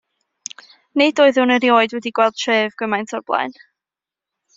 [1.01, 3.55] Nid oeddwn erioed wedi gweled tref gymaint o'r blaen.